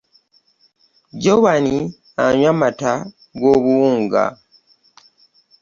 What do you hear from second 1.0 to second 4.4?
Joan anywa mata g'obuwunga.